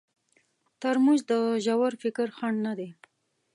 ترموز 0.81 1.21
د 1.29 1.31
ژور 1.65 1.93
فکر 2.03 2.27
خنډ 2.37 2.57
نه 2.65 2.73
دی. 2.79 2.89